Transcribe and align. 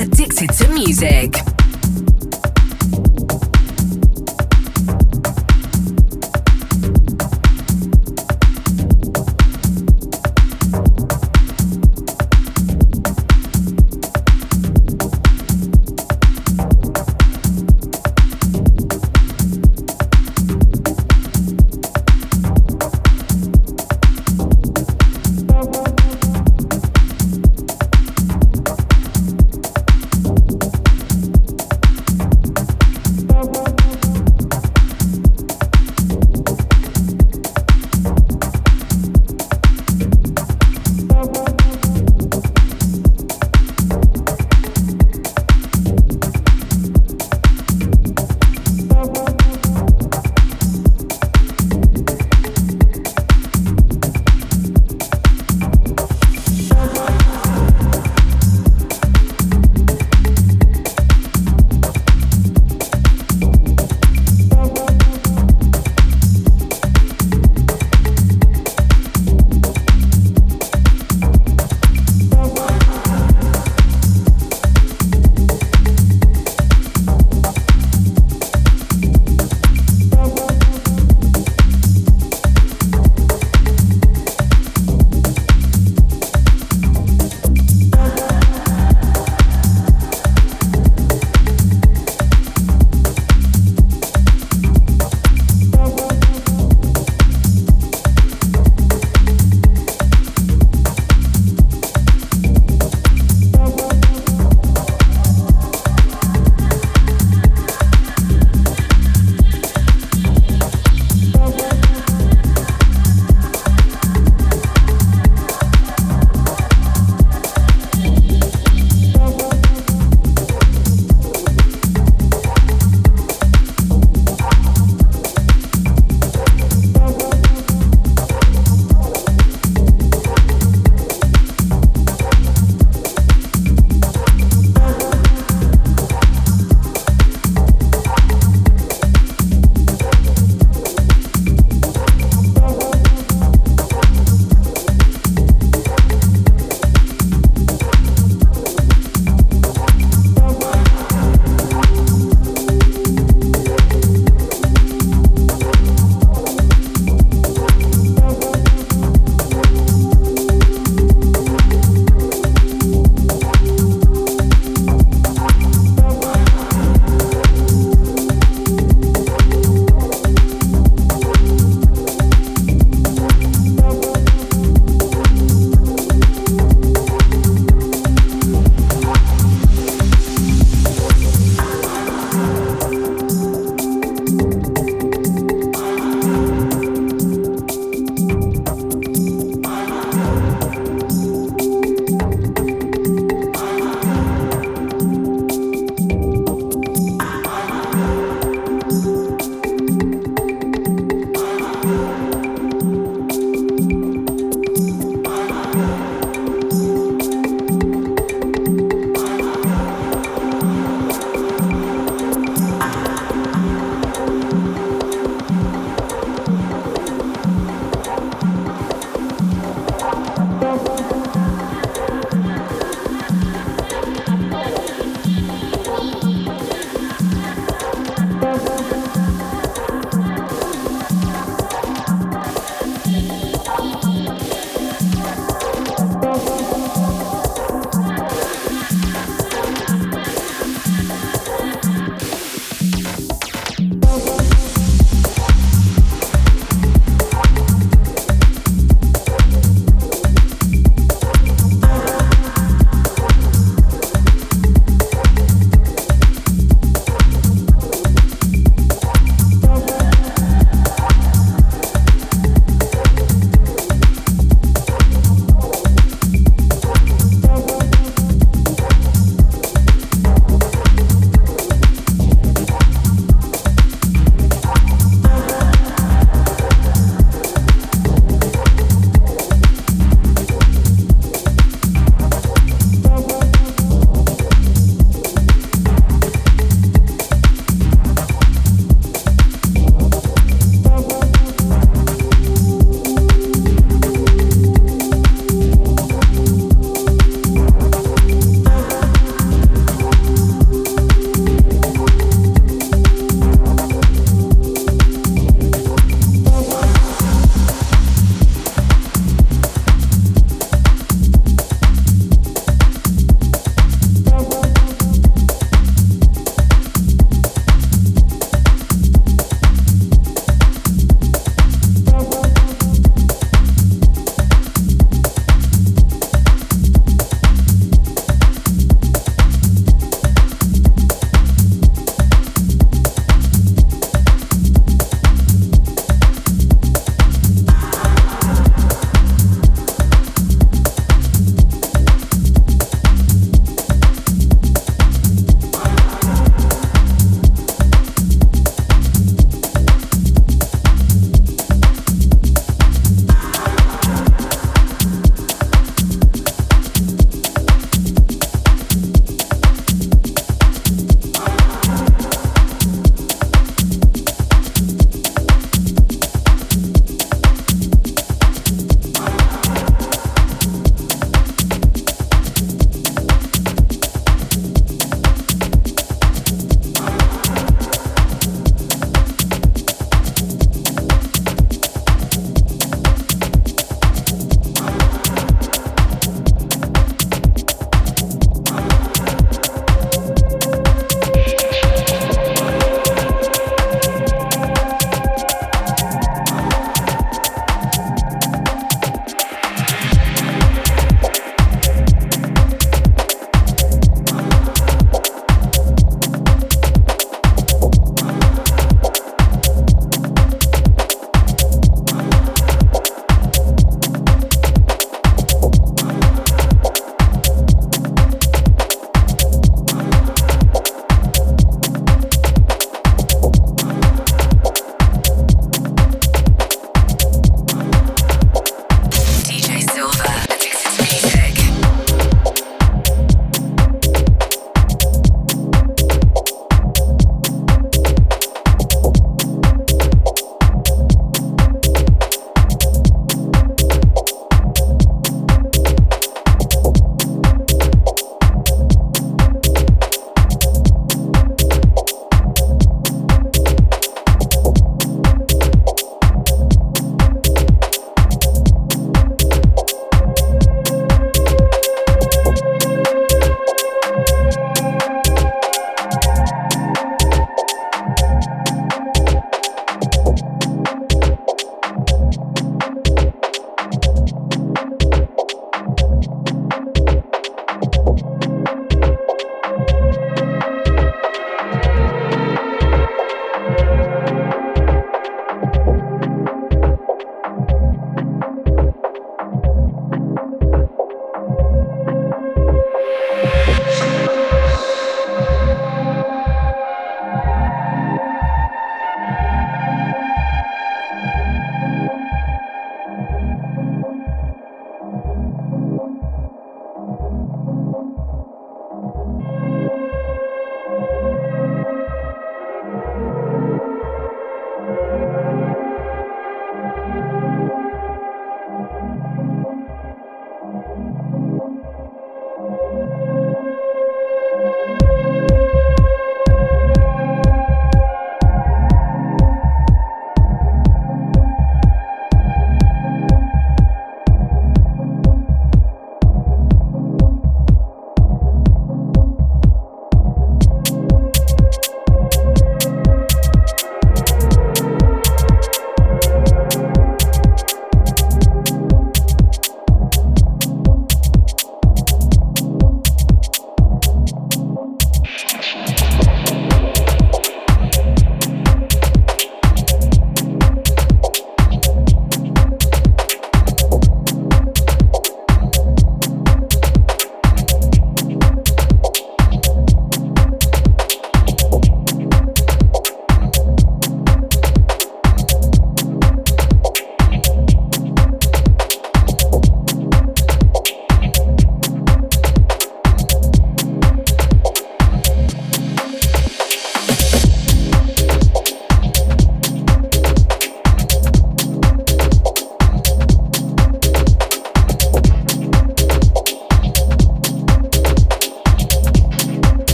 Addicted 0.00 0.52
to 0.52 0.68
Music. 0.68 1.57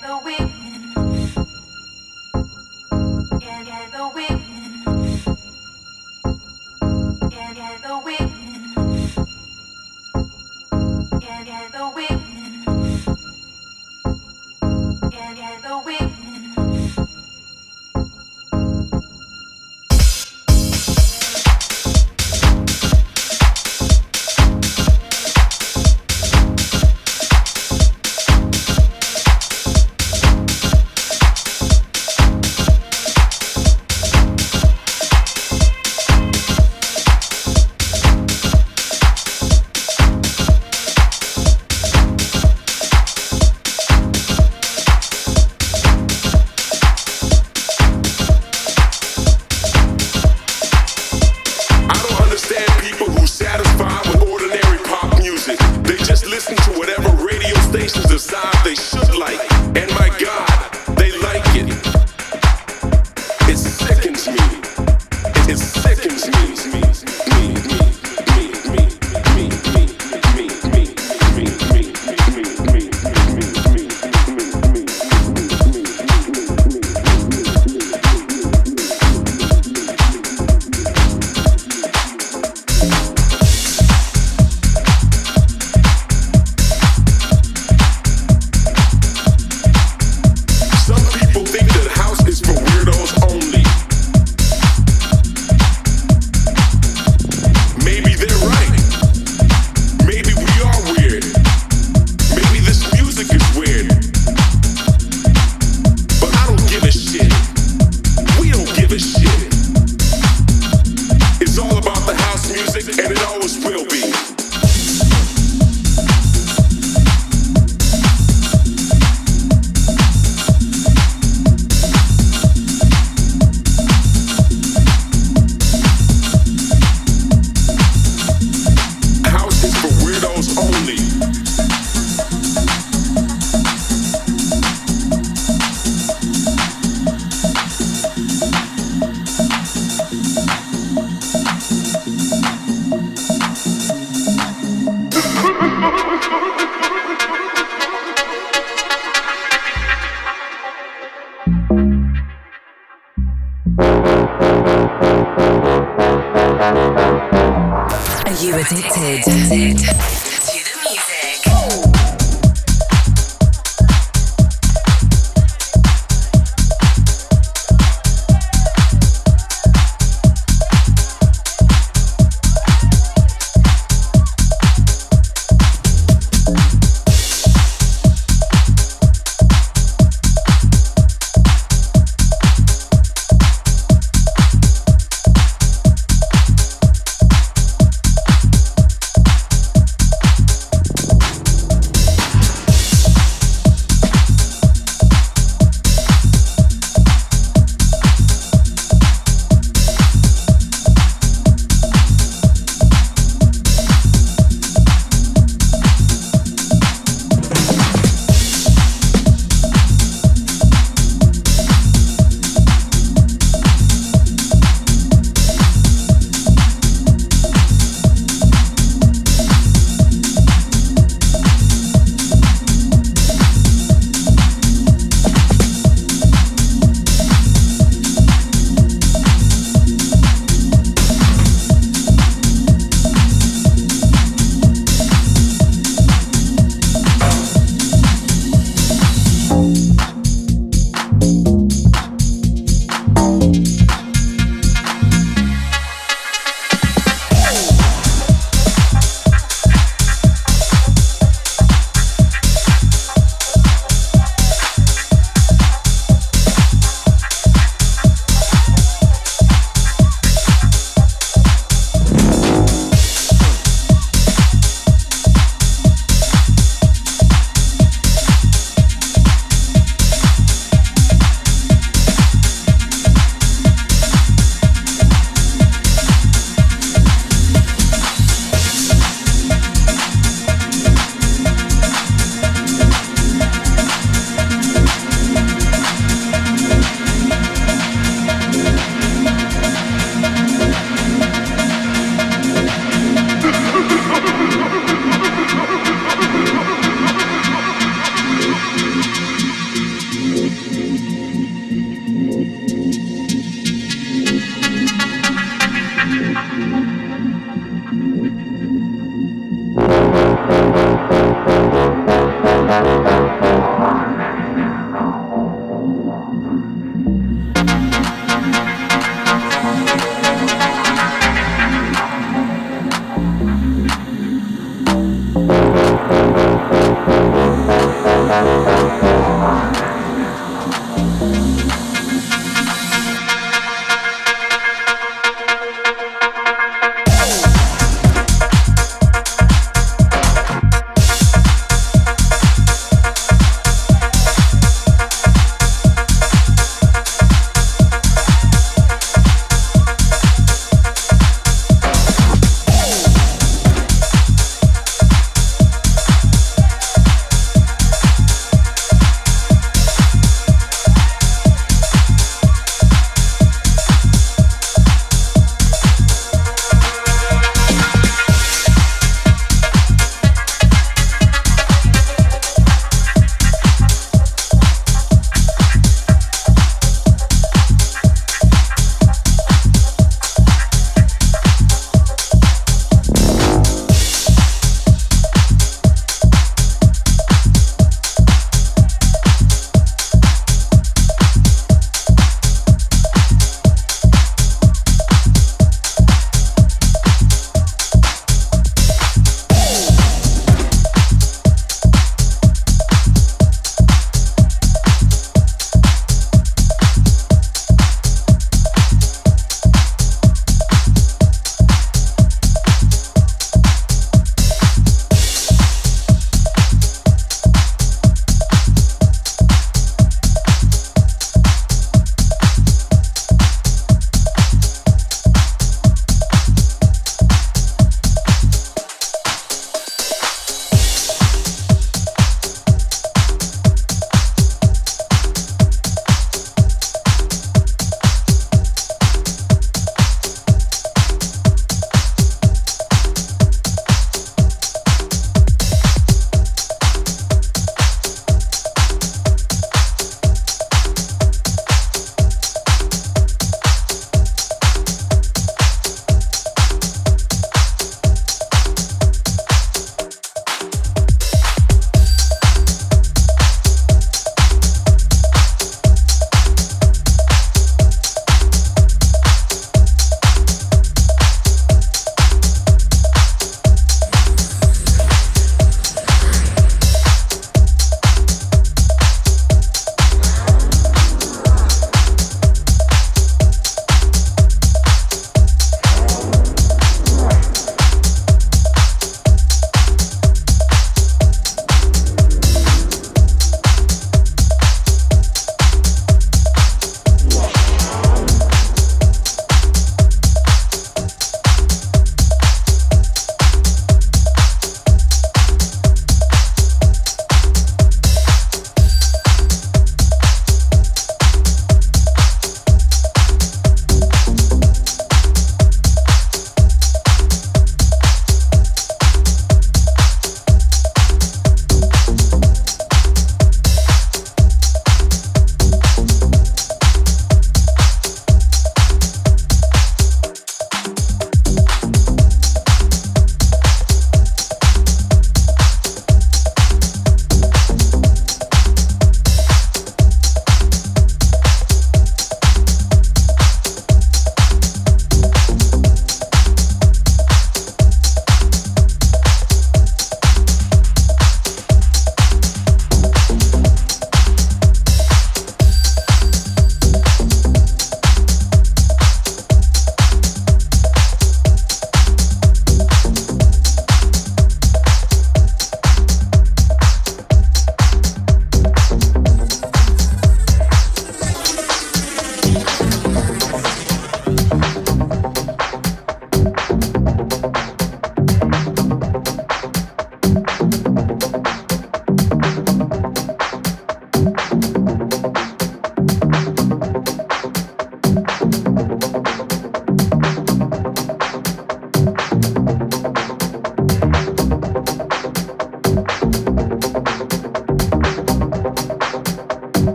the 0.00 0.27